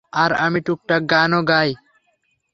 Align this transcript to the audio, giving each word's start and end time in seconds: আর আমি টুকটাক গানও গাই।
আর 0.13 0.31
আমি 0.45 0.59
টুকটাক 0.67 1.01
গানও 1.11 1.39
গাই। 1.49 1.69